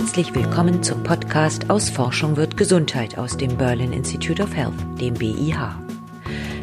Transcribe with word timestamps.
Herzlich 0.00 0.34
willkommen 0.34 0.82
zum 0.82 1.02
Podcast 1.02 1.68
Aus 1.68 1.90
Forschung 1.90 2.38
wird 2.38 2.56
Gesundheit 2.56 3.18
aus 3.18 3.36
dem 3.36 3.58
Berlin 3.58 3.92
Institute 3.92 4.42
of 4.42 4.56
Health, 4.56 4.72
dem 4.98 5.12
BIH. 5.12 5.76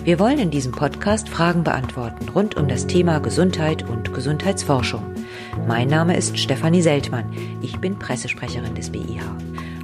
Wir 0.04 0.18
wollen 0.18 0.40
in 0.40 0.50
diesem 0.50 0.72
Podcast 0.72 1.30
Fragen 1.30 1.64
beantworten 1.64 2.30
rund 2.30 2.58
um 2.58 2.68
das 2.68 2.88
Thema 2.88 3.20
Gesundheit 3.20 3.88
und 3.88 4.12
Gesundheitsforschung. 4.12 5.04
Mein 5.68 5.88
Name 5.88 6.18
ist 6.18 6.40
Stefanie 6.40 6.82
Seltmann. 6.82 7.32
Ich 7.62 7.78
bin 7.78 8.00
Pressesprecherin 8.00 8.74
des 8.74 8.90
BIH. 8.90 9.22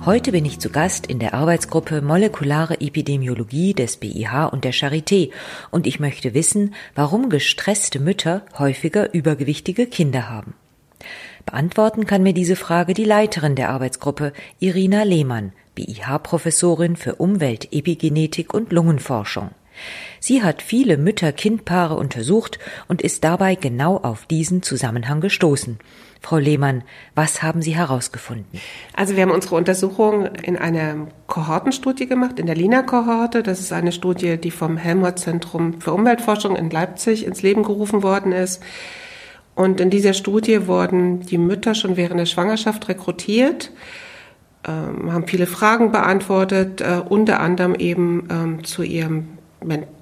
Heute 0.04 0.32
bin 0.32 0.46
ich 0.46 0.60
zu 0.60 0.72
Gast 0.72 1.06
in 1.06 1.20
der 1.20 1.36
Arbeitsgruppe 1.36 2.02
Molekulare 2.02 2.82
Epidemiologie 2.82 3.76
des 3.76 3.98
BIH 3.98 4.48
und 4.52 4.64
der 4.64 4.74
Charité 4.74 5.30
und 5.70 5.86
ich 5.86 6.00
möchte 6.00 6.34
wissen, 6.34 6.74
warum 6.96 7.30
gestresste 7.30 8.00
Mütter 8.00 8.42
häufiger 8.58 9.14
übergewichtige 9.14 9.86
Kinder 9.86 10.28
haben. 10.28 10.56
Beantworten 11.46 12.06
kann 12.06 12.24
mir 12.24 12.34
diese 12.34 12.56
Frage 12.56 12.94
die 12.94 13.04
Leiterin 13.04 13.56
der 13.56 13.70
Arbeitsgruppe, 13.70 14.34
Irina 14.60 15.04
Lehmann, 15.04 15.54
BIH-Professorin 15.76 16.96
für 16.96 17.16
Umwelt, 17.16 17.72
Epigenetik 17.72 18.54
und 18.54 18.72
Lungenforschung. 18.72 19.52
Sie 20.20 20.44
hat 20.44 20.62
viele 20.62 20.98
Mütter-Kind-Paare 20.98 21.96
untersucht 21.96 22.60
und 22.88 23.02
ist 23.02 23.24
dabei 23.24 23.56
genau 23.56 23.98
auf 23.98 24.26
diesen 24.26 24.62
Zusammenhang 24.62 25.20
gestoßen. 25.20 25.80
Frau 26.22 26.38
Lehmann, 26.38 26.84
was 27.16 27.44
haben 27.44 27.62
Sie 27.62 27.76
herausgefunden? 27.76 28.62
Also 28.94 29.16
wir 29.16 29.24
haben 29.24 29.32
unsere 29.32 29.56
Untersuchung 29.56 30.28
in 30.28 30.56
einer 30.56 31.08
Kohortenstudie 31.28 32.08
gemacht, 32.08 32.40
in 32.40 32.46
der 32.46 32.56
Lina-Kohorte. 32.56 33.44
Das 33.44 33.60
ist 33.60 33.74
eine 33.74 33.92
Studie, 33.92 34.38
die 34.38 34.52
vom 34.52 34.78
Helmholtz-Zentrum 34.78 35.82
für 35.82 35.92
Umweltforschung 35.92 36.56
in 36.56 36.70
Leipzig 36.70 37.26
ins 37.26 37.42
Leben 37.42 37.64
gerufen 37.64 38.04
worden 38.04 38.32
ist. 38.32 38.64
Und 39.56 39.80
in 39.80 39.90
dieser 39.90 40.14
Studie 40.14 40.68
wurden 40.68 41.22
die 41.22 41.38
Mütter 41.38 41.76
schon 41.76 41.96
während 41.96 42.20
der 42.20 42.26
Schwangerschaft 42.26 42.88
rekrutiert, 42.90 43.72
ähm, 44.68 45.12
haben 45.12 45.28
viele 45.28 45.46
Fragen 45.46 45.92
beantwortet, 45.92 46.82
äh, 46.82 47.02
unter 47.08 47.40
anderem 47.40 47.76
eben 47.76 48.28
ähm, 48.32 48.64
zu, 48.64 48.82
ihrem, 48.82 49.38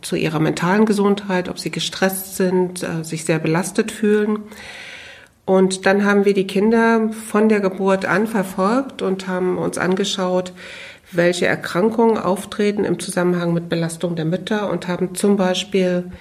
zu 0.02 0.16
ihrer 0.16 0.40
mentalen 0.40 0.86
Gesundheit, 0.86 1.50
ob 1.50 1.60
sie 1.60 1.72
gestresst 1.72 2.38
sind, 2.38 2.84
äh, 2.84 3.04
sich 3.04 3.26
sehr 3.26 3.40
belastet 3.40 3.92
fühlen. 3.92 4.40
Und 5.46 5.86
dann 5.86 6.06
haben 6.06 6.24
wir 6.26 6.34
die 6.34 6.48
Kinder 6.48 7.10
von 7.12 7.50
der 7.50 7.60
Geburt 7.60 8.06
an 8.06 8.28
verfolgt 8.28 9.02
und 9.02 9.28
haben 9.28 9.58
uns 9.58 9.78
angeschaut, 9.78 10.54
welche 11.12 11.46
Erkrankungen 11.46 12.18
auftreten 12.18 12.86
im 12.86 13.00
Zusammenhang 13.00 13.54
mit 13.54 13.68
Belastung 13.68 14.16
der 14.16 14.26
Mütter 14.26 14.70
und 14.70 14.88
haben 14.88 15.16
zum 15.16 15.36
Beispiel 15.36 16.12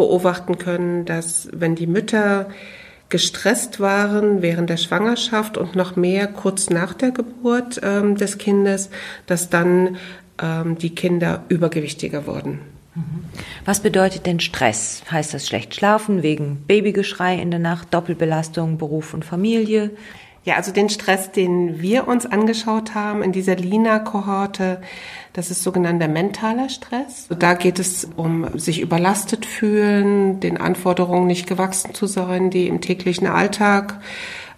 beobachten 0.00 0.58
können, 0.58 1.04
dass 1.04 1.48
wenn 1.52 1.74
die 1.76 1.86
Mütter 1.86 2.48
gestresst 3.10 3.80
waren 3.80 4.40
während 4.40 4.70
der 4.70 4.76
Schwangerschaft 4.76 5.58
und 5.58 5.76
noch 5.76 5.96
mehr 5.96 6.26
kurz 6.26 6.70
nach 6.70 6.94
der 6.94 7.10
Geburt 7.10 7.80
ähm, 7.82 8.16
des 8.16 8.38
Kindes, 8.38 8.88
dass 9.26 9.50
dann 9.50 9.96
ähm, 10.40 10.78
die 10.78 10.94
Kinder 10.94 11.44
übergewichtiger 11.48 12.26
wurden. 12.26 12.60
Mhm. 12.94 13.24
Was 13.64 13.80
bedeutet 13.80 14.26
denn 14.26 14.40
Stress? 14.40 15.02
Heißt 15.10 15.34
das 15.34 15.46
schlecht 15.46 15.74
schlafen 15.74 16.22
wegen 16.22 16.64
Babygeschrei 16.66 17.34
in 17.34 17.50
der 17.50 17.60
Nacht, 17.60 17.92
Doppelbelastung, 17.92 18.78
Beruf 18.78 19.12
und 19.12 19.24
Familie? 19.24 19.90
Ja, 20.44 20.56
also 20.56 20.72
den 20.72 20.88
Stress, 20.88 21.32
den 21.32 21.82
wir 21.82 22.08
uns 22.08 22.24
angeschaut 22.24 22.94
haben 22.94 23.22
in 23.22 23.32
dieser 23.32 23.56
Lina-Kohorte, 23.56 24.80
das 25.34 25.50
ist 25.50 25.62
sogenannter 25.62 26.08
mentaler 26.08 26.70
Stress. 26.70 27.28
Da 27.38 27.54
geht 27.54 27.78
es 27.78 28.08
um 28.16 28.58
sich 28.58 28.80
überlastet 28.80 29.44
fühlen, 29.44 30.40
den 30.40 30.56
Anforderungen 30.56 31.26
nicht 31.26 31.46
gewachsen 31.46 31.94
zu 31.94 32.06
sein, 32.06 32.50
die 32.50 32.68
im 32.68 32.80
täglichen 32.80 33.26
Alltag 33.26 34.00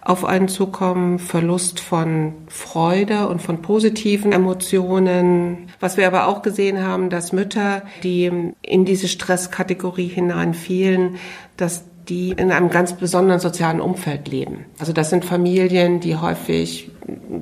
auf 0.05 0.25
einen 0.25 0.47
zukommen, 0.47 1.19
Verlust 1.19 1.79
von 1.79 2.33
Freude 2.47 3.27
und 3.27 3.41
von 3.41 3.61
positiven 3.61 4.31
Emotionen. 4.31 5.69
Was 5.79 5.97
wir 5.97 6.07
aber 6.07 6.27
auch 6.27 6.41
gesehen 6.41 6.83
haben, 6.83 7.09
dass 7.09 7.31
Mütter, 7.31 7.83
die 8.03 8.31
in 8.61 8.85
diese 8.85 9.07
Stresskategorie 9.07 10.07
hineinfielen, 10.07 11.17
dass 11.55 11.85
die 12.09 12.31
in 12.31 12.51
einem 12.51 12.69
ganz 12.69 12.93
besonderen 12.93 13.39
sozialen 13.39 13.81
Umfeld 13.81 14.27
leben. 14.27 14.65
Also 14.79 14.93
das 14.93 15.09
sind 15.09 15.25
Familien, 15.25 15.99
die 15.99 16.15
häufig 16.15 16.91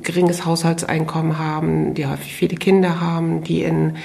geringes 0.02 0.46
Haushaltseinkommen 0.46 1.40
haben, 1.40 1.94
die 1.94 2.06
häufig 2.06 2.34
viele 2.34 2.56
Kinder 2.56 3.02
haben, 3.02 3.44
die 3.44 3.64
in 3.64 3.98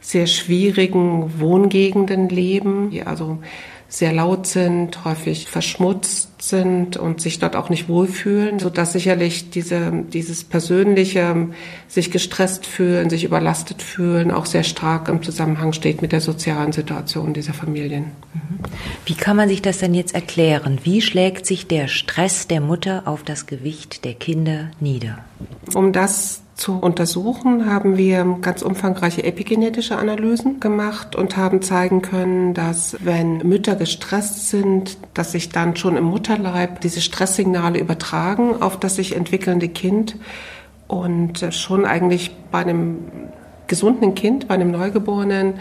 sehr 0.00 0.26
schwierigen 0.26 1.40
Wohngegenden 1.40 2.28
leben, 2.28 2.90
die 2.90 3.04
also 3.04 3.38
sehr 3.92 4.14
laut 4.14 4.46
sind, 4.46 5.04
häufig 5.04 5.48
verschmutzt 5.48 6.40
sind 6.40 6.96
und 6.96 7.20
sich 7.20 7.38
dort 7.40 7.56
auch 7.56 7.68
nicht 7.68 7.90
wohlfühlen, 7.90 8.58
so 8.58 8.70
dass 8.70 8.94
sicherlich 8.94 9.50
diese, 9.50 9.92
dieses 10.10 10.44
persönliche, 10.44 11.48
sich 11.88 12.10
gestresst 12.10 12.64
fühlen, 12.64 13.10
sich 13.10 13.22
überlastet 13.22 13.82
fühlen, 13.82 14.30
auch 14.30 14.46
sehr 14.46 14.62
stark 14.62 15.10
im 15.10 15.22
Zusammenhang 15.22 15.74
steht 15.74 16.00
mit 16.00 16.12
der 16.12 16.22
sozialen 16.22 16.72
Situation 16.72 17.34
dieser 17.34 17.52
Familien. 17.52 18.12
Mhm. 18.32 18.60
Wie 19.04 19.14
kann 19.14 19.36
man 19.36 19.50
sich 19.50 19.60
das 19.60 19.78
denn 19.78 19.92
jetzt 19.92 20.14
erklären? 20.14 20.78
Wie 20.82 21.02
schlägt 21.02 21.44
sich 21.44 21.66
der 21.66 21.86
Stress 21.86 22.48
der 22.48 22.62
Mutter 22.62 23.02
auf 23.04 23.22
das 23.24 23.44
Gewicht 23.44 24.06
der 24.06 24.14
Kinder 24.14 24.70
nieder? 24.80 25.18
Um 25.74 25.92
das 25.92 26.40
zu 26.62 26.78
untersuchen, 26.78 27.66
haben 27.66 27.96
wir 27.96 28.38
ganz 28.40 28.62
umfangreiche 28.62 29.24
epigenetische 29.24 29.96
Analysen 29.96 30.60
gemacht 30.60 31.16
und 31.16 31.36
haben 31.36 31.60
zeigen 31.60 32.02
können, 32.02 32.54
dass 32.54 32.98
wenn 33.00 33.38
Mütter 33.38 33.74
gestresst 33.74 34.48
sind, 34.48 34.96
dass 35.12 35.32
sich 35.32 35.48
dann 35.48 35.74
schon 35.74 35.96
im 35.96 36.04
Mutterleib 36.04 36.80
diese 36.80 37.00
Stresssignale 37.00 37.80
übertragen 37.80 38.62
auf 38.62 38.78
das 38.78 38.94
sich 38.94 39.16
entwickelnde 39.16 39.68
Kind 39.68 40.14
und 40.86 41.44
schon 41.50 41.84
eigentlich 41.84 42.30
bei 42.52 42.60
einem 42.60 42.98
gesunden 43.66 44.14
Kind, 44.14 44.46
bei 44.46 44.54
einem 44.54 44.70
Neugeborenen, 44.70 45.54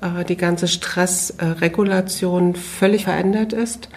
äh, 0.00 0.24
die 0.24 0.38
ganze 0.38 0.66
Stressregulation 0.66 2.54
völlig 2.54 3.04
verändert 3.04 3.52
ist. 3.52 3.90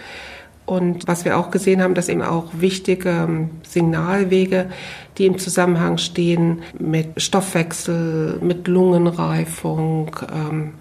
Und 0.64 1.08
was 1.08 1.24
wir 1.24 1.38
auch 1.38 1.50
gesehen 1.50 1.82
haben, 1.82 1.94
dass 1.94 2.08
eben 2.08 2.22
auch 2.22 2.50
wichtige 2.54 3.10
ähm, 3.10 3.50
Signalwege, 3.62 4.70
die 5.18 5.26
im 5.26 5.38
Zusammenhang 5.38 5.98
stehen 5.98 6.62
mit 6.78 7.20
Stoffwechsel, 7.20 8.38
mit 8.40 8.68
Lungenreifung, 8.68 10.16
ähm, 10.32 10.74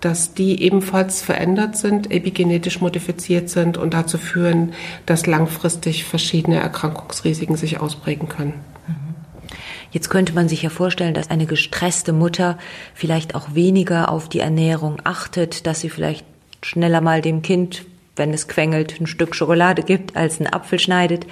dass 0.00 0.32
die 0.32 0.62
ebenfalls 0.62 1.20
verändert 1.20 1.76
sind, 1.76 2.10
epigenetisch 2.10 2.80
modifiziert 2.80 3.50
sind 3.50 3.76
und 3.76 3.92
dazu 3.92 4.16
führen, 4.16 4.72
dass 5.04 5.26
langfristig 5.26 6.04
verschiedene 6.04 6.58
Erkrankungsrisiken 6.58 7.56
sich 7.56 7.80
ausprägen 7.80 8.28
können. 8.28 8.54
Mhm. 8.88 9.14
Jetzt 9.92 10.08
könnte 10.08 10.32
man 10.32 10.48
sich 10.48 10.62
ja 10.62 10.70
vorstellen, 10.70 11.12
dass 11.12 11.30
eine 11.30 11.44
gestresste 11.44 12.14
Mutter 12.14 12.58
vielleicht 12.94 13.34
auch 13.34 13.54
weniger 13.54 14.10
auf 14.10 14.30
die 14.30 14.40
Ernährung 14.40 14.96
achtet, 15.04 15.66
dass 15.66 15.80
sie 15.80 15.90
vielleicht 15.90 16.24
schneller 16.62 17.02
mal 17.02 17.20
dem 17.20 17.42
Kind 17.42 17.84
wenn 18.16 18.32
es 18.32 18.48
quengelt, 18.48 19.00
ein 19.00 19.06
Stück 19.06 19.34
Schokolade 19.34 19.82
gibt, 19.82 20.16
als 20.16 20.40
einen 20.40 20.52
Apfel 20.52 20.78
schneidet. 20.78 21.26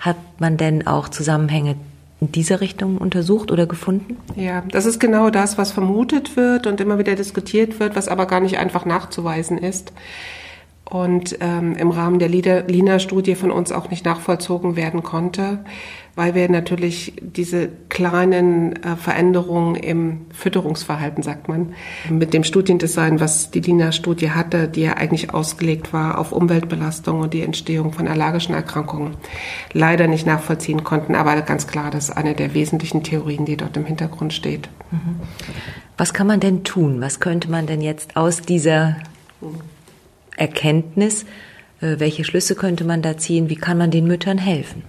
Hat 0.00 0.16
man 0.38 0.56
denn 0.56 0.86
auch 0.86 1.08
Zusammenhänge 1.08 1.76
in 2.20 2.32
dieser 2.32 2.60
Richtung 2.60 2.98
untersucht 2.98 3.50
oder 3.50 3.66
gefunden? 3.66 4.16
Ja, 4.36 4.62
das 4.70 4.86
ist 4.86 4.98
genau 4.98 5.30
das, 5.30 5.58
was 5.58 5.72
vermutet 5.72 6.36
wird 6.36 6.66
und 6.66 6.80
immer 6.80 6.98
wieder 6.98 7.14
diskutiert 7.14 7.80
wird, 7.80 7.96
was 7.96 8.08
aber 8.08 8.26
gar 8.26 8.40
nicht 8.40 8.58
einfach 8.58 8.84
nachzuweisen 8.84 9.58
ist 9.58 9.92
und 10.90 11.36
ähm, 11.40 11.76
im 11.76 11.90
Rahmen 11.90 12.18
der 12.18 12.28
Lina-Studie 12.28 13.34
von 13.34 13.50
uns 13.50 13.72
auch 13.72 13.90
nicht 13.90 14.06
nachvollzogen 14.06 14.74
werden 14.74 15.02
konnte, 15.02 15.58
weil 16.14 16.34
wir 16.34 16.48
natürlich 16.48 17.12
diese 17.20 17.68
kleinen 17.90 18.82
äh, 18.82 18.96
Veränderungen 18.96 19.74
im 19.74 20.22
Fütterungsverhalten, 20.32 21.22
sagt 21.22 21.46
man, 21.46 21.74
mit 22.08 22.32
dem 22.32 22.42
Studiendesign, 22.42 23.20
was 23.20 23.50
die 23.50 23.60
Lina-Studie 23.60 24.30
hatte, 24.30 24.66
die 24.66 24.82
ja 24.82 24.94
eigentlich 24.94 25.34
ausgelegt 25.34 25.92
war 25.92 26.18
auf 26.18 26.32
Umweltbelastung 26.32 27.20
und 27.20 27.34
die 27.34 27.42
Entstehung 27.42 27.92
von 27.92 28.08
allergischen 28.08 28.54
Erkrankungen, 28.54 29.16
leider 29.74 30.06
nicht 30.06 30.26
nachvollziehen 30.26 30.84
konnten. 30.84 31.14
Aber 31.14 31.40
ganz 31.42 31.66
klar, 31.66 31.90
das 31.90 32.08
ist 32.08 32.16
eine 32.16 32.34
der 32.34 32.54
wesentlichen 32.54 33.02
Theorien, 33.02 33.44
die 33.44 33.58
dort 33.58 33.76
im 33.76 33.84
Hintergrund 33.84 34.32
steht. 34.32 34.70
Mhm. 34.90 35.20
Was 35.98 36.14
kann 36.14 36.26
man 36.26 36.40
denn 36.40 36.64
tun? 36.64 37.02
Was 37.02 37.20
könnte 37.20 37.50
man 37.50 37.66
denn 37.66 37.82
jetzt 37.82 38.16
aus 38.16 38.40
dieser 38.40 38.96
Erkenntnis? 40.38 41.24
Äh, 41.80 41.96
welche 41.98 42.24
Schlüsse 42.24 42.54
könnte 42.54 42.84
man 42.84 43.02
da 43.02 43.16
ziehen? 43.16 43.48
Wie 43.48 43.56
kann 43.56 43.78
man 43.78 43.90
den 43.90 44.06
Müttern 44.06 44.38
helfen? 44.38 44.82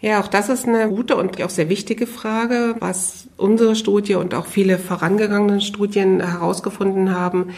Ja, 0.00 0.20
auch 0.20 0.28
das 0.28 0.48
ist 0.48 0.68
eine 0.68 0.88
gute 0.88 1.16
und 1.16 1.42
auch 1.42 1.50
sehr 1.50 1.68
wichtige 1.68 2.06
Frage, 2.06 2.76
was 2.80 3.28
unsere 3.36 3.74
Studie 3.74 4.14
und 4.14 4.34
auch 4.34 4.46
viele 4.46 4.78
vorangegangenen 4.78 5.60
Studien 5.60 6.20
herausgefunden 6.20 7.14
haben, 7.14 7.54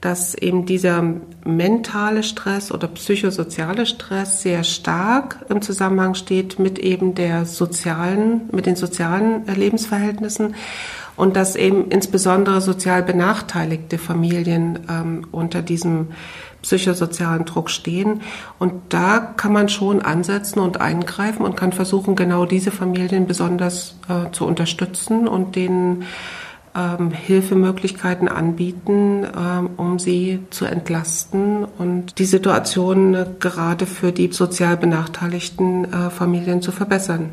dass 0.00 0.34
eben 0.34 0.66
dieser 0.66 1.02
mentale 1.44 2.22
Stress 2.22 2.72
oder 2.72 2.88
psychosoziale 2.88 3.86
Stress 3.86 4.42
sehr 4.42 4.64
stark 4.64 5.44
im 5.48 5.62
Zusammenhang 5.62 6.14
steht 6.14 6.58
mit 6.58 6.78
eben 6.78 7.14
der 7.14 7.46
sozialen, 7.46 8.48
mit 8.52 8.66
den 8.66 8.76
sozialen 8.76 9.46
Lebensverhältnissen 9.46 10.54
und 11.16 11.36
dass 11.36 11.56
eben 11.56 11.88
insbesondere 11.90 12.60
sozial 12.60 13.02
benachteiligte 13.02 13.98
Familien 13.98 14.80
ähm, 14.88 15.26
unter 15.30 15.62
diesem 15.62 16.08
psychosozialen 16.62 17.44
Druck 17.44 17.70
stehen. 17.70 18.22
Und 18.58 18.72
da 18.88 19.18
kann 19.18 19.52
man 19.52 19.68
schon 19.68 20.02
ansetzen 20.02 20.60
und 20.60 20.80
eingreifen 20.80 21.44
und 21.44 21.56
kann 21.56 21.72
versuchen, 21.72 22.16
genau 22.16 22.46
diese 22.46 22.70
Familien 22.70 23.26
besonders 23.26 23.96
äh, 24.08 24.30
zu 24.32 24.46
unterstützen 24.46 25.28
und 25.28 25.56
denen 25.56 26.04
ähm, 26.74 27.10
Hilfemöglichkeiten 27.10 28.28
anbieten, 28.28 29.24
ähm, 29.24 29.70
um 29.76 29.98
sie 29.98 30.40
zu 30.50 30.64
entlasten 30.64 31.64
und 31.64 32.18
die 32.18 32.24
Situation 32.24 33.14
äh, 33.14 33.26
gerade 33.38 33.86
für 33.86 34.10
die 34.10 34.32
sozial 34.32 34.76
benachteiligten 34.76 35.84
äh, 35.84 36.10
Familien 36.10 36.62
zu 36.62 36.72
verbessern. 36.72 37.30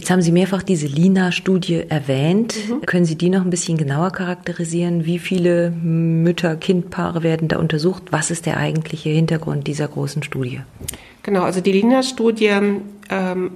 Jetzt 0.00 0.10
haben 0.10 0.22
Sie 0.22 0.32
mehrfach 0.32 0.62
diese 0.62 0.86
Lina-Studie 0.86 1.84
erwähnt. 1.90 2.54
Mhm. 2.70 2.86
Können 2.86 3.04
Sie 3.04 3.16
die 3.16 3.28
noch 3.28 3.44
ein 3.44 3.50
bisschen 3.50 3.76
genauer 3.76 4.12
charakterisieren? 4.12 5.04
Wie 5.04 5.18
viele 5.18 5.70
Mütter-Kind-Paare 5.72 7.22
werden 7.22 7.48
da 7.48 7.58
untersucht? 7.58 8.04
Was 8.10 8.30
ist 8.30 8.46
der 8.46 8.56
eigentliche 8.56 9.10
Hintergrund 9.10 9.66
dieser 9.66 9.88
großen 9.88 10.22
Studie? 10.22 10.62
Genau, 11.22 11.42
also 11.42 11.60
die 11.60 11.72
Lina-Studie 11.72 12.50
ähm, 13.10 13.50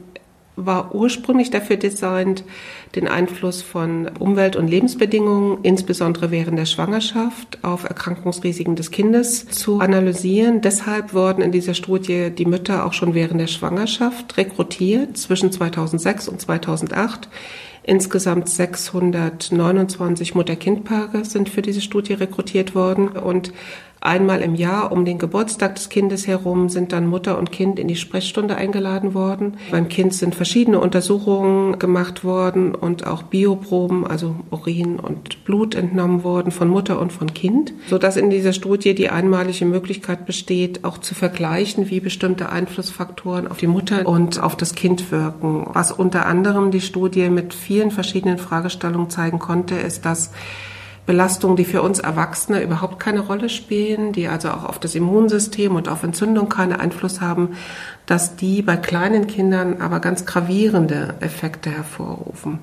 war 0.57 0.95
ursprünglich 0.95 1.51
dafür 1.51 1.77
designt, 1.77 2.45
den 2.95 3.09
Einfluss 3.09 3.63
von 3.63 4.09
Umwelt- 4.19 4.57
und 4.57 4.69
Lebensbedingungen, 4.69 5.59
insbesondere 5.63 6.31
während 6.31 6.59
der 6.59 6.67
Schwangerschaft, 6.67 7.59
auf 7.63 7.85
Erkrankungsrisiken 7.85 8.77
des 8.77 8.91
Kindes 8.91 9.47
zu 9.49 9.81
analysieren. 9.81 10.61
Deshalb 10.61 11.13
wurden 11.13 11.43
in 11.43 11.53
dieser 11.53 11.75
Studie 11.75 12.31
die 12.31 12.47
Mütter 12.47 12.87
auch 12.87 12.93
schon 12.93 13.15
während 13.15 13.41
der 13.41 13.49
Schwangerschaft 13.49 14.37
rekrutiert 14.37 15.17
zwischen 15.17 15.51
2006 15.51 16.29
und 16.29 16.41
2008. 16.41 17.29
Insgesamt 17.87 18.49
629 18.49 20.35
Mutter-Kind-Paare 20.35 21.25
sind 21.27 21.51
für 21.51 21.61
diese 21.61 21.83
Studie 21.83 22.15
rekrutiert 22.15 22.75
worden 22.75 23.09
und 23.09 23.53
Einmal 24.05 24.43
im 24.43 24.55
Jahr 24.55 24.93
um 24.93 25.07
den 25.07 25.17
Geburtstag 25.17 25.77
des 25.77 25.89
Kindes 25.89 26.27
herum 26.27 26.69
sind 26.69 26.93
dann 26.93 27.07
Mutter 27.07 27.39
und 27.39 27.51
Kind 27.53 27.79
in 27.79 27.89
die 27.89 27.97
Sprechstunde 27.97 28.55
eingeladen 28.55 29.15
worden. 29.15 29.57
Beim 29.71 29.89
Kind 29.89 30.13
sind 30.13 30.35
verschiedene 30.35 30.79
Untersuchungen 30.79 31.79
gemacht 31.79 32.23
worden 32.23 32.75
und 32.75 33.07
auch 33.07 33.23
Bioproben, 33.23 34.07
also 34.07 34.37
Urin 34.51 35.01
und 35.01 35.47
Blut 35.47 35.75
entnommen 35.75 36.23
worden 36.23 36.53
von 36.53 36.69
Mutter 36.69 37.01
und 37.01 37.15
von 37.15 37.33
Kind, 37.33 37.73
sodass 37.89 38.19
in 38.19 38.29
dieser 38.29 38.53
Studie 38.53 38.95
die 38.95 39.09
einmalige 39.09 39.65
Möglichkeit 39.65 40.27
besteht, 40.27 40.85
auch 40.85 40.99
zu 40.99 41.15
vergleichen, 41.15 41.89
wie 41.89 42.01
bestimmte 42.01 42.51
Einflussfaktoren 42.51 43.49
auf 43.49 43.57
die 43.57 43.67
Mutter 43.69 44.07
und 44.07 44.39
auf 44.39 44.55
das 44.55 44.75
Kind 44.75 45.11
wirken. 45.13 45.67
Was 45.73 45.93
unter 45.93 46.27
anderem 46.27 46.71
die 46.73 46.83
Studie 46.83 47.31
mit 47.31 47.55
vielen 47.55 47.91
verschiedenen 47.91 48.37
Fragestellungen 48.37 49.09
zeigen 49.09 49.39
konnte, 49.39 49.77
ist, 49.77 50.05
dass 50.05 50.31
Belastungen, 51.07 51.57
die 51.57 51.65
für 51.65 51.83
uns 51.83 51.99
Erwachsene 51.99 52.63
überhaupt 52.63 52.99
keine 52.99 53.21
Rolle 53.21 53.49
spielen, 53.49 54.13
die 54.13 54.29
also 54.29 54.49
auch 54.49 54.65
auf 54.65 54.79
das 54.79 54.95
Immunsystem 54.95 55.77
und 55.77 55.89
auf 55.89 56.03
Entzündung 56.03 56.49
keinen 56.49 56.73
Einfluss 56.73 57.21
haben, 57.21 57.57
dass 58.07 58.37
die 58.37 58.61
bei 58.61 58.77
kleinen 58.77 59.27
Kindern 59.27 59.81
aber 59.81 60.01
ganz 60.01 60.27
gravierende 60.27 61.15
Effekte 61.21 61.71
hervorrufen. 61.71 62.59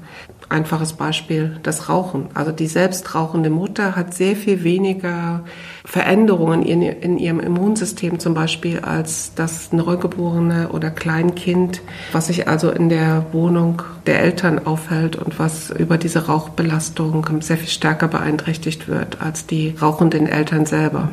Einfaches 0.50 0.94
Beispiel, 0.94 1.58
das 1.64 1.90
Rauchen. 1.90 2.28
Also 2.34 2.52
die 2.52 2.68
selbst 2.68 3.16
rauchende 3.16 3.50
Mutter 3.50 3.96
hat 3.96 4.14
sehr 4.14 4.36
viel 4.36 4.64
weniger 4.64 5.44
Veränderungen 5.86 6.62
in, 6.62 7.18
ihrem 7.18 7.40
Immunsystem 7.40 8.20
zum 8.20 8.34
Beispiel 8.34 8.80
als 8.80 9.34
das 9.34 9.72
Neugeborene 9.72 10.70
oder 10.70 10.92
Kleinkind, 10.92 11.82
was 12.12 12.28
sich 12.28 12.48
also 12.48 12.70
in 12.70 12.90
der 12.90 13.26
Wohnung 13.32 13.82
der 14.06 14.22
Eltern 14.22 14.66
aufhält 14.66 15.16
und 15.16 15.40
was 15.40 15.72
über 15.72 15.98
diese 15.98 16.28
Rauchbelastung 16.28 17.26
sehr 17.42 17.58
viel 17.58 17.70
stärker 17.70 18.08
beeinträchtigt 18.08 18.88
wird 18.88 19.22
als 19.22 19.48
die 19.48 19.76
rauchenden 19.82 20.28
Eltern 20.28 20.66
selber. 20.66 21.10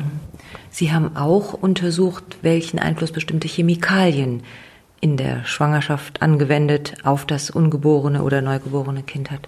Sie 0.71 0.91
haben 0.91 1.15
auch 1.15 1.53
untersucht, 1.53 2.37
welchen 2.41 2.79
Einfluss 2.79 3.11
bestimmte 3.11 3.47
Chemikalien 3.47 4.43
in 5.01 5.17
der 5.17 5.45
Schwangerschaft 5.45 6.21
angewendet 6.21 6.95
auf 7.03 7.25
das 7.25 7.49
ungeborene 7.49 8.23
oder 8.23 8.41
neugeborene 8.41 9.03
Kind 9.03 9.31
hat. 9.31 9.47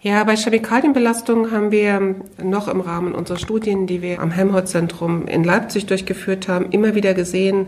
Ja, 0.00 0.22
bei 0.24 0.36
Chemikalienbelastung 0.36 1.50
haben 1.50 1.70
wir 1.70 2.16
noch 2.42 2.68
im 2.68 2.80
Rahmen 2.80 3.14
unserer 3.14 3.38
Studien, 3.38 3.86
die 3.86 4.02
wir 4.02 4.20
am 4.20 4.30
Helmholtz-Zentrum 4.30 5.26
in 5.26 5.44
Leipzig 5.44 5.86
durchgeführt 5.86 6.48
haben, 6.48 6.70
immer 6.70 6.94
wieder 6.94 7.14
gesehen, 7.14 7.66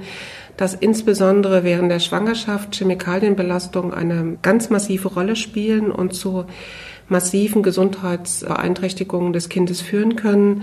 dass 0.56 0.74
insbesondere 0.74 1.64
während 1.64 1.90
der 1.90 2.00
Schwangerschaft 2.00 2.76
Chemikalienbelastungen 2.76 3.92
eine 3.92 4.38
ganz 4.42 4.70
massive 4.70 5.08
Rolle 5.08 5.36
spielen 5.36 5.90
und 5.90 6.14
zu 6.14 6.46
massiven 7.08 7.62
Gesundheitsbeeinträchtigungen 7.62 9.32
des 9.32 9.48
Kindes 9.48 9.80
führen 9.80 10.16
können. 10.16 10.62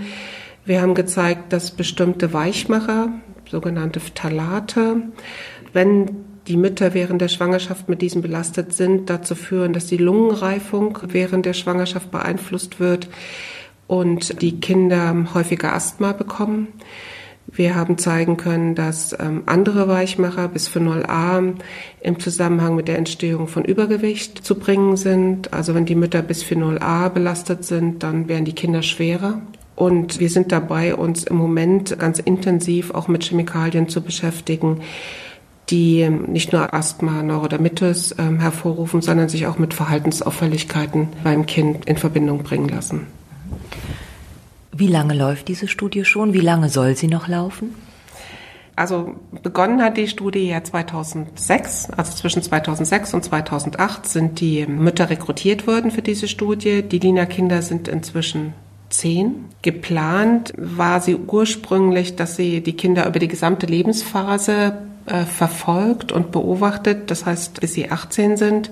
Wir 0.66 0.82
haben 0.82 0.94
gezeigt, 0.94 1.52
dass 1.52 1.70
bestimmte 1.70 2.32
Weichmacher, 2.32 3.12
sogenannte 3.48 4.00
Phthalate, 4.00 4.96
wenn 5.72 6.10
die 6.48 6.56
Mütter 6.56 6.92
während 6.92 7.20
der 7.20 7.28
Schwangerschaft 7.28 7.88
mit 7.88 8.02
diesem 8.02 8.20
belastet 8.20 8.72
sind, 8.72 9.08
dazu 9.08 9.36
führen, 9.36 9.72
dass 9.72 9.86
die 9.86 9.96
Lungenreifung 9.96 10.98
während 11.06 11.46
der 11.46 11.52
Schwangerschaft 11.52 12.10
beeinflusst 12.10 12.80
wird 12.80 13.08
und 13.86 14.42
die 14.42 14.58
Kinder 14.58 15.28
häufiger 15.34 15.72
Asthma 15.72 16.12
bekommen. 16.12 16.66
Wir 17.46 17.76
haben 17.76 17.96
zeigen 17.96 18.36
können, 18.36 18.74
dass 18.74 19.16
ähm, 19.20 19.44
andere 19.46 19.86
Weichmacher 19.86 20.48
bis 20.48 20.66
Phenol 20.66 21.06
A 21.06 21.40
im 22.00 22.18
Zusammenhang 22.18 22.74
mit 22.74 22.88
der 22.88 22.98
Entstehung 22.98 23.46
von 23.46 23.64
Übergewicht 23.64 24.44
zu 24.44 24.56
bringen 24.56 24.96
sind. 24.96 25.52
Also 25.52 25.76
wenn 25.76 25.86
die 25.86 25.94
Mütter 25.94 26.22
bis 26.22 26.42
Phenol 26.42 26.80
A 26.80 27.08
belastet 27.08 27.64
sind, 27.64 28.02
dann 28.02 28.28
werden 28.28 28.44
die 28.44 28.54
Kinder 28.54 28.82
schwerer. 28.82 29.40
Und 29.76 30.18
wir 30.18 30.30
sind 30.30 30.52
dabei, 30.52 30.96
uns 30.96 31.24
im 31.24 31.36
Moment 31.36 31.98
ganz 31.98 32.18
intensiv 32.18 32.90
auch 32.92 33.08
mit 33.08 33.24
Chemikalien 33.24 33.88
zu 33.88 34.00
beschäftigen, 34.00 34.80
die 35.68 36.08
nicht 36.08 36.52
nur 36.52 36.72
Asthma, 36.72 37.22
Neurodermitis 37.22 38.12
äh, 38.12 38.22
hervorrufen, 38.38 39.02
sondern 39.02 39.28
sich 39.28 39.46
auch 39.46 39.58
mit 39.58 39.74
Verhaltensauffälligkeiten 39.74 41.08
beim 41.22 41.44
Kind 41.44 41.84
in 41.84 41.96
Verbindung 41.96 42.42
bringen 42.42 42.68
lassen. 42.68 43.06
Wie 44.72 44.86
lange 44.86 45.14
läuft 45.14 45.48
diese 45.48 45.68
Studie 45.68 46.04
schon? 46.04 46.32
Wie 46.32 46.40
lange 46.40 46.68
soll 46.68 46.96
sie 46.96 47.08
noch 47.08 47.28
laufen? 47.28 47.74
Also 48.76 49.16
begonnen 49.42 49.82
hat 49.82 49.96
die 49.96 50.06
Studie 50.06 50.48
ja 50.48 50.62
2006, 50.62 51.90
also 51.90 52.14
zwischen 52.14 52.42
2006 52.42 53.14
und 53.14 53.24
2008 53.24 54.06
sind 54.06 54.40
die 54.40 54.66
Mütter 54.66 55.08
rekrutiert 55.08 55.66
worden 55.66 55.90
für 55.90 56.02
diese 56.02 56.28
Studie. 56.28 56.82
Die 56.82 56.98
Lina-Kinder 56.98 57.62
sind 57.62 57.88
inzwischen 57.88 58.52
10. 58.98 59.46
Geplant 59.62 60.52
war 60.56 61.00
sie 61.00 61.16
ursprünglich, 61.16 62.16
dass 62.16 62.36
sie 62.36 62.62
die 62.62 62.76
Kinder 62.76 63.06
über 63.06 63.18
die 63.18 63.28
gesamte 63.28 63.66
Lebensphase 63.66 64.78
äh, 65.06 65.24
verfolgt 65.24 66.12
und 66.12 66.32
beobachtet, 66.32 67.10
das 67.10 67.26
heißt, 67.26 67.60
bis 67.60 67.74
sie 67.74 67.90
18 67.90 68.36
sind. 68.36 68.70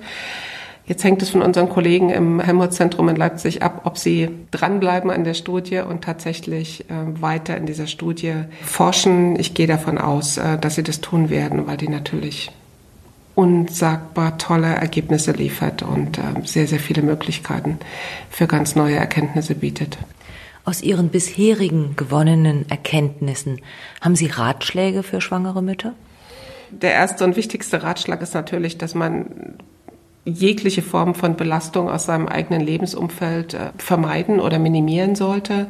Jetzt 0.87 1.03
hängt 1.03 1.23
es 1.23 1.31
von 1.31 1.41
unseren 1.41 1.71
Kollegen 1.71 2.11
im 2.11 2.41
Helmholtz-Zentrum 2.41 3.09
in 3.09 3.17
Leipzig 3.17 3.63
ab, 3.63 3.83
ob 3.85 3.97
sie 3.97 4.29
dranbleiben 4.51 5.11
an 5.11 5.25
der 5.25 5.33
Studie 5.33 5.79
und 5.79 6.05
tatsächlich 6.05 6.91
äh, 6.91 7.23
weiter 7.23 7.57
in 7.57 7.65
dieser 7.65 7.87
Studie 7.87 8.35
forschen. 8.63 9.39
Ich 9.39 9.55
gehe 9.55 9.67
davon 9.67 9.97
aus, 9.97 10.37
äh, 10.37 10.59
dass 10.59 10.75
sie 10.75 10.83
das 10.83 11.01
tun 11.01 11.31
werden, 11.31 11.67
weil 11.67 11.79
die 11.79 11.89
natürlich 11.89 12.51
unsagbar 13.35 14.39
tolle 14.39 14.75
Ergebnisse 14.75 15.33
liefert 15.33 15.83
und 15.83 16.19
äh, 16.19 16.23
sehr, 16.45 16.67
sehr 16.67 16.79
viele 16.79 17.03
Möglichkeiten 17.03 17.79
für 18.31 18.47
ganz 18.47 18.77
neue 18.77 18.97
Erkenntnisse 18.97 19.55
bietet. 19.55 19.99
Aus 20.65 20.83
Ihren 20.83 21.11
bisherigen 21.11 21.95
gewonnenen 21.97 22.69
Erkenntnissen 22.71 23.61
haben 24.01 24.17
Sie 24.17 24.27
Ratschläge 24.27 25.03
für 25.03 25.21
schwangere 25.21 25.63
Mütter? 25.63 25.95
Der 26.71 26.93
erste 26.93 27.25
und 27.25 27.37
wichtigste 27.37 27.83
Ratschlag 27.83 28.23
ist 28.23 28.35
natürlich, 28.35 28.79
dass 28.79 28.95
man 28.95 29.59
jegliche 30.25 30.83
Form 30.83 31.15
von 31.15 31.37
Belastung 31.37 31.91
aus 31.91 32.07
seinem 32.07 32.29
eigenen 32.29 32.63
Lebensumfeld 32.63 33.55
äh, 33.55 33.71
vermeiden 33.77 34.41
oder 34.41 34.59
minimieren 34.59 35.17
sollte. 35.17 35.67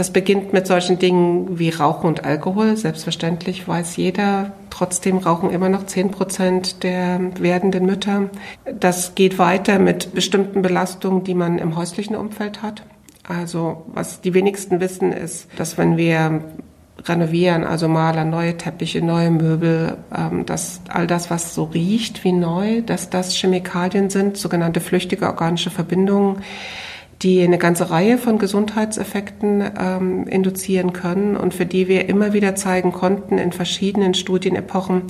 Das 0.00 0.14
beginnt 0.14 0.54
mit 0.54 0.66
solchen 0.66 0.98
Dingen 0.98 1.58
wie 1.58 1.68
Rauchen 1.68 2.06
und 2.06 2.24
Alkohol. 2.24 2.74
Selbstverständlich 2.74 3.68
weiß 3.68 3.98
jeder, 3.98 4.52
trotzdem 4.70 5.18
rauchen 5.18 5.50
immer 5.50 5.68
noch 5.68 5.84
zehn 5.84 6.10
Prozent 6.10 6.82
der 6.84 7.20
werdenden 7.38 7.84
Mütter. 7.84 8.30
Das 8.64 9.14
geht 9.14 9.38
weiter 9.38 9.78
mit 9.78 10.14
bestimmten 10.14 10.62
Belastungen, 10.62 11.22
die 11.24 11.34
man 11.34 11.58
im 11.58 11.76
häuslichen 11.76 12.16
Umfeld 12.16 12.62
hat. 12.62 12.82
Also 13.28 13.84
was 13.88 14.22
die 14.22 14.32
wenigsten 14.32 14.80
wissen, 14.80 15.12
ist, 15.12 15.48
dass 15.58 15.76
wenn 15.76 15.98
wir 15.98 16.44
renovieren, 17.04 17.64
also 17.64 17.86
Maler, 17.86 18.24
neue 18.24 18.56
Teppiche, 18.56 19.02
neue 19.04 19.30
Möbel, 19.30 19.98
ähm, 20.16 20.46
dass 20.46 20.80
all 20.88 21.06
das, 21.06 21.30
was 21.30 21.54
so 21.54 21.64
riecht 21.64 22.24
wie 22.24 22.32
neu, 22.32 22.80
dass 22.80 23.10
das 23.10 23.34
Chemikalien 23.34 24.08
sind, 24.08 24.38
sogenannte 24.38 24.80
flüchtige 24.80 25.26
organische 25.26 25.68
Verbindungen, 25.68 26.38
die 27.22 27.42
eine 27.42 27.58
ganze 27.58 27.90
Reihe 27.90 28.16
von 28.16 28.38
Gesundheitseffekten 28.38 29.62
ähm, 29.78 30.26
induzieren 30.26 30.92
können 30.92 31.36
und 31.36 31.52
für 31.54 31.66
die 31.66 31.86
wir 31.86 32.08
immer 32.08 32.32
wieder 32.32 32.54
zeigen 32.54 32.92
konnten 32.92 33.38
in 33.38 33.52
verschiedenen 33.52 34.14
Studienepochen, 34.14 35.02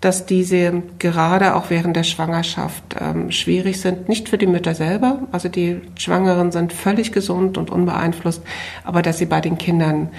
dass 0.00 0.26
diese 0.26 0.82
gerade 0.98 1.54
auch 1.54 1.70
während 1.70 1.96
der 1.96 2.02
Schwangerschaft 2.02 2.96
ähm, 3.00 3.30
schwierig 3.30 3.80
sind. 3.80 4.08
Nicht 4.08 4.28
für 4.28 4.38
die 4.38 4.46
Mütter 4.46 4.74
selber, 4.74 5.20
also 5.32 5.48
die 5.48 5.80
Schwangeren 5.96 6.50
sind 6.50 6.72
völlig 6.72 7.12
gesund 7.12 7.58
und 7.58 7.70
unbeeinflusst, 7.70 8.42
aber 8.84 9.02
dass 9.02 9.18
sie 9.18 9.26
bei 9.26 9.40
den 9.40 9.58
Kindern 9.58 10.10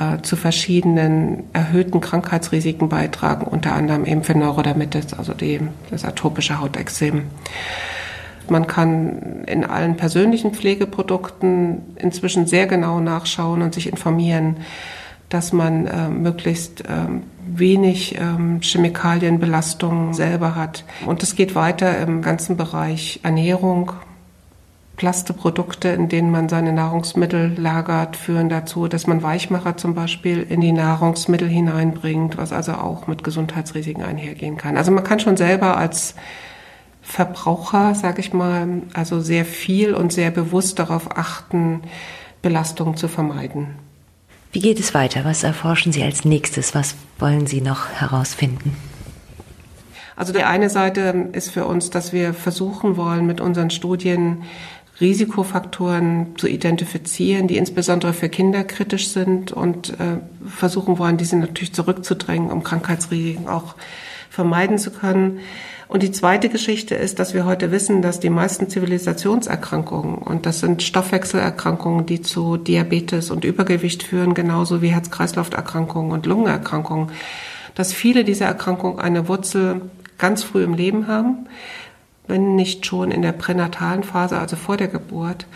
äh, 0.00 0.22
zu 0.22 0.36
verschiedenen 0.36 1.44
erhöhten 1.52 2.00
Krankheitsrisiken 2.00 2.88
beitragen, 2.88 3.46
unter 3.46 3.74
anderem 3.74 4.06
eben 4.06 4.24
für 4.24 4.36
Neurodermitis, 4.36 5.12
also 5.14 5.34
die, 5.34 5.60
das 5.90 6.04
atopische 6.04 6.60
Hautexem. 6.60 7.24
Man 8.52 8.66
kann 8.66 9.44
in 9.46 9.64
allen 9.64 9.96
persönlichen 9.96 10.52
Pflegeprodukten 10.52 11.96
inzwischen 11.96 12.46
sehr 12.46 12.66
genau 12.66 13.00
nachschauen 13.00 13.62
und 13.62 13.72
sich 13.72 13.88
informieren, 13.88 14.58
dass 15.30 15.54
man 15.54 15.86
äh, 15.86 16.10
möglichst 16.10 16.82
äh, 16.82 17.06
wenig 17.46 18.14
äh, 18.16 18.60
Chemikalienbelastung 18.60 20.12
selber 20.12 20.54
hat. 20.54 20.84
Und 21.06 21.22
es 21.22 21.34
geht 21.34 21.54
weiter 21.54 21.98
im 22.00 22.20
ganzen 22.20 22.58
Bereich 22.58 23.20
Ernährung. 23.22 23.92
Plasteprodukte, 24.96 25.88
in 25.88 26.10
denen 26.10 26.30
man 26.30 26.50
seine 26.50 26.74
Nahrungsmittel 26.74 27.54
lagert, 27.56 28.16
führen 28.16 28.50
dazu, 28.50 28.86
dass 28.86 29.06
man 29.06 29.22
Weichmacher 29.22 29.78
zum 29.78 29.94
Beispiel 29.94 30.42
in 30.42 30.60
die 30.60 30.72
Nahrungsmittel 30.72 31.48
hineinbringt, 31.48 32.36
was 32.36 32.52
also 32.52 32.72
auch 32.72 33.06
mit 33.06 33.24
Gesundheitsrisiken 33.24 34.04
einhergehen 34.04 34.58
kann. 34.58 34.76
Also 34.76 34.92
man 34.92 35.02
kann 35.02 35.18
schon 35.18 35.38
selber 35.38 35.78
als 35.78 36.14
Verbraucher, 37.02 37.94
sage 37.94 38.20
ich 38.20 38.32
mal, 38.32 38.82
also 38.94 39.20
sehr 39.20 39.44
viel 39.44 39.92
und 39.94 40.12
sehr 40.12 40.30
bewusst 40.30 40.78
darauf 40.78 41.16
achten, 41.16 41.82
Belastungen 42.40 42.96
zu 42.96 43.08
vermeiden. 43.08 43.74
Wie 44.52 44.60
geht 44.60 44.78
es 44.78 44.94
weiter? 44.94 45.24
Was 45.24 45.42
erforschen 45.42 45.92
Sie 45.92 46.02
als 46.02 46.24
nächstes? 46.24 46.74
Was 46.74 46.94
wollen 47.18 47.46
Sie 47.46 47.60
noch 47.60 47.88
herausfinden? 47.88 48.76
Also 50.14 50.32
die 50.32 50.42
eine 50.42 50.68
Seite 50.68 51.30
ist 51.32 51.50
für 51.50 51.66
uns, 51.66 51.90
dass 51.90 52.12
wir 52.12 52.34
versuchen 52.34 52.96
wollen, 52.96 53.26
mit 53.26 53.40
unseren 53.40 53.70
Studien 53.70 54.42
Risikofaktoren 55.00 56.36
zu 56.36 56.46
identifizieren, 56.46 57.48
die 57.48 57.56
insbesondere 57.56 58.12
für 58.12 58.28
Kinder 58.28 58.62
kritisch 58.62 59.08
sind 59.08 59.50
und 59.50 59.90
äh, 59.98 60.18
versuchen 60.46 60.98
wollen, 60.98 61.16
diese 61.16 61.36
natürlich 61.36 61.72
zurückzudrängen, 61.72 62.50
um 62.50 62.62
Krankheitsrisiken 62.62 63.48
auch 63.48 63.74
vermeiden 64.32 64.78
zu 64.78 64.90
können. 64.90 65.40
Und 65.88 66.02
die 66.02 66.10
zweite 66.10 66.48
Geschichte 66.48 66.94
ist, 66.94 67.18
dass 67.18 67.34
wir 67.34 67.44
heute 67.44 67.70
wissen, 67.70 68.00
dass 68.00 68.18
die 68.18 68.30
meisten 68.30 68.70
Zivilisationserkrankungen, 68.70 70.14
und 70.16 70.46
das 70.46 70.60
sind 70.60 70.82
Stoffwechselerkrankungen, 70.82 72.06
die 72.06 72.22
zu 72.22 72.56
Diabetes 72.56 73.30
und 73.30 73.44
Übergewicht 73.44 74.02
führen, 74.02 74.32
genauso 74.32 74.80
wie 74.80 74.88
Herz-Kreislauf-Erkrankungen 74.88 76.12
und 76.12 76.24
Lungenerkrankungen, 76.24 77.10
dass 77.74 77.92
viele 77.92 78.24
dieser 78.24 78.46
Erkrankungen 78.46 79.00
eine 79.00 79.28
Wurzel 79.28 79.82
ganz 80.16 80.42
früh 80.42 80.64
im 80.64 80.74
Leben 80.74 81.08
haben 81.08 81.46
wenn 82.32 82.56
nicht 82.56 82.86
schon 82.86 83.10
in 83.10 83.20
der 83.20 83.32
pränatalen 83.32 84.02
Phase, 84.02 84.38
also 84.38 84.56
vor 84.56 84.78
der 84.78 84.88
Geburt. 84.88 85.46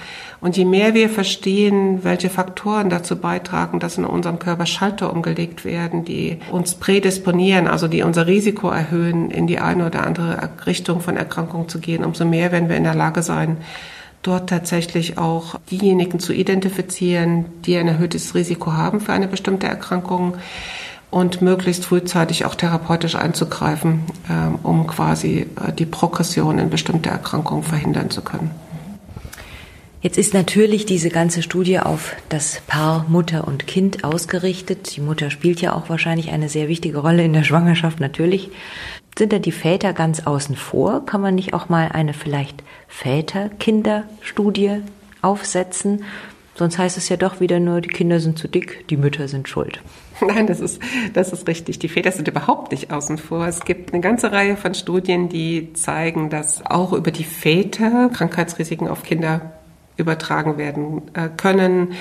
Und 0.42 0.58
je 0.58 0.66
mehr 0.66 0.92
wir 0.92 1.08
verstehen, 1.08 2.04
welche 2.04 2.28
Faktoren 2.28 2.90
dazu 2.90 3.16
beitragen, 3.16 3.80
dass 3.80 3.96
in 3.96 4.04
unserem 4.04 4.38
Körper 4.38 4.66
Schalter 4.66 5.10
umgelegt 5.10 5.64
werden, 5.64 6.04
die 6.04 6.38
uns 6.52 6.74
prädisponieren, 6.74 7.66
also 7.66 7.88
die 7.88 8.02
unser 8.02 8.26
Risiko 8.26 8.68
erhöhen, 8.68 9.30
in 9.30 9.46
die 9.46 9.58
eine 9.58 9.86
oder 9.86 10.06
andere 10.06 10.50
Richtung 10.66 11.00
von 11.00 11.16
Erkrankung 11.16 11.68
zu 11.70 11.80
gehen, 11.80 12.04
umso 12.04 12.26
mehr 12.26 12.52
werden 12.52 12.68
wir 12.68 12.76
in 12.76 12.84
der 12.84 12.94
Lage 12.94 13.22
sein, 13.22 13.56
dort 14.20 14.50
tatsächlich 14.50 15.16
auch 15.16 15.54
diejenigen 15.70 16.18
zu 16.20 16.34
identifizieren, 16.34 17.46
die 17.64 17.76
ein 17.76 17.88
erhöhtes 17.88 18.34
Risiko 18.34 18.74
haben 18.74 19.00
für 19.00 19.14
eine 19.14 19.28
bestimmte 19.28 19.66
Erkrankung 19.66 20.34
und 21.10 21.42
möglichst 21.42 21.84
frühzeitig 21.84 22.44
auch 22.44 22.54
therapeutisch 22.54 23.14
einzugreifen, 23.14 24.02
ähm, 24.28 24.58
um 24.62 24.86
quasi 24.86 25.46
äh, 25.64 25.72
die 25.72 25.86
Progression 25.86 26.58
in 26.58 26.70
bestimmte 26.70 27.10
Erkrankungen 27.10 27.62
verhindern 27.62 28.10
zu 28.10 28.22
können. 28.22 28.50
Jetzt 30.02 30.18
ist 30.18 30.34
natürlich 30.34 30.86
diese 30.86 31.08
ganze 31.08 31.42
Studie 31.42 31.80
auf 31.80 32.14
das 32.28 32.60
Paar 32.66 33.06
Mutter 33.08 33.48
und 33.48 33.66
Kind 33.66 34.04
ausgerichtet. 34.04 34.94
Die 34.94 35.00
Mutter 35.00 35.30
spielt 35.30 35.60
ja 35.60 35.74
auch 35.74 35.88
wahrscheinlich 35.88 36.30
eine 36.30 36.48
sehr 36.48 36.68
wichtige 36.68 36.98
Rolle 36.98 37.24
in 37.24 37.32
der 37.32 37.42
Schwangerschaft, 37.42 37.98
natürlich. 37.98 38.50
Sind 39.18 39.32
da 39.32 39.38
die 39.38 39.52
Väter 39.52 39.94
ganz 39.94 40.26
außen 40.26 40.54
vor? 40.54 41.06
Kann 41.06 41.22
man 41.22 41.34
nicht 41.34 41.54
auch 41.54 41.68
mal 41.68 41.88
eine 41.92 42.12
vielleicht 42.12 42.62
Väter-Kinder-Studie 42.86 44.82
aufsetzen? 45.22 46.04
Sonst 46.54 46.78
heißt 46.78 46.96
es 46.98 47.08
ja 47.08 47.16
doch 47.16 47.40
wieder 47.40 47.58
nur, 47.58 47.80
die 47.80 47.88
Kinder 47.88 48.20
sind 48.20 48.38
zu 48.38 48.46
dick, 48.46 48.86
die 48.88 48.96
Mütter 48.96 49.26
sind 49.26 49.48
schuld. 49.48 49.80
Nein, 50.26 50.46
das 50.46 50.60
ist, 50.60 50.80
das 51.12 51.32
ist 51.32 51.46
richtig. 51.46 51.78
Die 51.78 51.88
Väter 51.88 52.12
sind 52.12 52.28
überhaupt 52.28 52.72
nicht 52.72 52.90
außen 52.90 53.18
vor. 53.18 53.46
Es 53.46 53.64
gibt 53.64 53.92
eine 53.92 54.00
ganze 54.00 54.32
Reihe 54.32 54.56
von 54.56 54.74
Studien, 54.74 55.28
die 55.28 55.72
zeigen, 55.74 56.30
dass 56.30 56.64
auch 56.64 56.92
über 56.92 57.10
die 57.10 57.24
Väter 57.24 58.10
Krankheitsrisiken 58.12 58.88
auf 58.88 59.02
Kinder 59.02 59.52
übertragen 59.96 60.58
werden 60.58 61.02
äh, 61.14 61.28
können. 61.34 61.94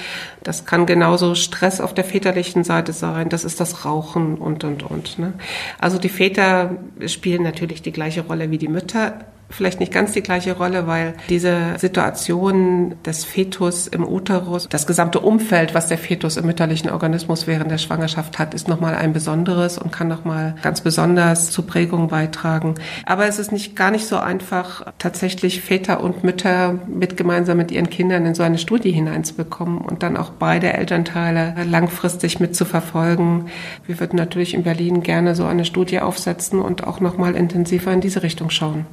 Das 0.43 0.65
kann 0.65 0.86
genauso 0.86 1.34
Stress 1.34 1.79
auf 1.79 1.93
der 1.93 2.03
väterlichen 2.03 2.63
Seite 2.63 2.93
sein. 2.93 3.29
Das 3.29 3.45
ist 3.45 3.60
das 3.60 3.86
Rauchen 3.86 4.36
und, 4.36 4.63
und, 4.63 4.84
und. 4.84 5.17
Ne? 5.17 5.34
Also 5.79 5.98
die 5.98 6.10
Väter 6.10 6.77
spielen 7.07 7.43
natürlich 7.43 7.81
die 7.81 7.93
gleiche 7.93 8.22
Rolle 8.22 8.51
wie 8.51 8.57
die 8.57 8.67
Mütter 8.67 9.19
vielleicht 9.49 9.79
nicht 9.79 9.91
ganz 9.91 10.11
die 10.13 10.21
gleiche 10.21 10.53
Rolle, 10.57 10.87
weil 10.87 11.13
diese 11.29 11.75
Situation 11.77 12.95
des 13.05 13.25
Fetus 13.25 13.87
im 13.87 14.07
Uterus, 14.07 14.67
das 14.69 14.87
gesamte 14.87 15.19
Umfeld, 15.19 15.73
was 15.73 15.87
der 15.87 15.97
Fetus 15.97 16.37
im 16.37 16.45
mütterlichen 16.45 16.89
Organismus 16.89 17.47
während 17.47 17.71
der 17.71 17.77
Schwangerschaft 17.77 18.39
hat, 18.39 18.53
ist 18.53 18.67
nochmal 18.67 18.95
ein 18.95 19.13
besonderes 19.13 19.77
und 19.77 19.91
kann 19.91 20.07
nochmal 20.07 20.55
ganz 20.61 20.81
besonders 20.81 21.51
zu 21.51 21.63
Prägung 21.63 22.07
beitragen. 22.07 22.75
Aber 23.05 23.27
es 23.27 23.39
ist 23.39 23.51
nicht 23.51 23.75
gar 23.75 23.91
nicht 23.91 24.07
so 24.07 24.17
einfach, 24.17 24.93
tatsächlich 24.99 25.61
Väter 25.61 26.01
und 26.01 26.23
Mütter 26.23 26.79
mit 26.87 27.17
gemeinsam 27.17 27.57
mit 27.57 27.71
ihren 27.71 27.89
Kindern 27.89 28.25
in 28.25 28.35
so 28.35 28.43
eine 28.43 28.57
Studie 28.57 28.91
hineinzubekommen 28.91 29.79
und 29.79 30.03
dann 30.03 30.17
auch 30.17 30.31
beide 30.31 30.73
Elternteile 30.73 31.55
langfristig 31.69 32.39
mitzuverfolgen. 32.39 33.47
Wir 33.85 33.99
würden 33.99 34.17
natürlich 34.17 34.53
in 34.53 34.63
Berlin 34.63 35.03
gerne 35.03 35.35
so 35.35 35.45
eine 35.45 35.65
Studie 35.65 35.99
aufsetzen 35.99 36.59
und 36.61 36.85
auch 36.85 36.99
nochmal 36.99 37.35
intensiver 37.35 37.91
in 37.93 38.01
diese 38.01 38.23
Richtung 38.23 38.49
schauen. 38.49 38.85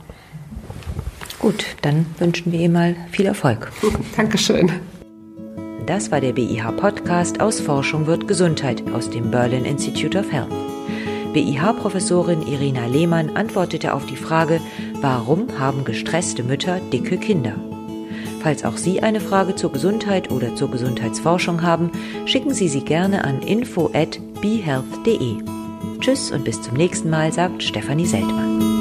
Gut, 1.43 1.67
dann 1.83 2.07
wünschen 2.19 2.51
wir 2.53 2.61
ihm 2.61 2.73
mal 2.73 2.97
viel 3.11 3.27
Erfolg. 3.27 3.71
Dankeschön. 4.17 4.73
Das 5.87 6.13
war 6.13 6.21
der 6.21 6.33
BIH 6.33 6.71
Podcast 6.77 7.41
aus 7.41 7.61
Forschung 7.61 8.07
wird 8.07 8.29
Gesundheit 8.29 8.85
aus 8.95 9.11
dem 9.11 9.33
Berlin 9.33 9.65
Institute 9.65 10.17
of 10.17 10.31
Health. 10.31 10.53
BIH-Professorin 11.35 12.47
Irina 12.47 12.87
Lehmann 12.87 13.37
antwortete 13.37 13.93
auf 13.93 14.07
die 14.07 14.15
Frage, 14.17 14.61
warum 15.01 15.59
haben 15.59 15.85
gestresste 15.85 16.45
Mütter 16.45 16.79
dicke 16.93 17.19
Kinder? 17.19 17.57
Falls 18.41 18.65
auch 18.65 18.77
Sie 18.77 19.03
eine 19.03 19.21
Frage 19.21 19.57
zur 19.57 19.73
Gesundheit 19.73 20.31
oder 20.31 20.55
zur 20.55 20.71
Gesundheitsforschung 20.71 21.63
haben, 21.63 21.91
schicken 22.25 22.55
Sie 22.55 22.69
sie 22.69 22.85
gerne 22.85 23.25
an 23.25 23.43
info@behealth.de. 23.43 25.37
Tschüss 25.99 26.31
und 26.31 26.45
bis 26.45 26.63
zum 26.63 26.77
nächsten 26.77 27.11
Mal, 27.11 27.33
sagt 27.33 27.65
Stefanie 27.65 28.07
Seltmann. 28.07 28.72